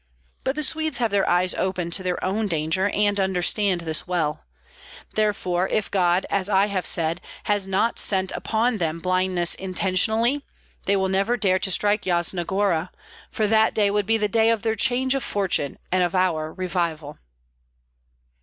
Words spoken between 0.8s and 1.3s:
have their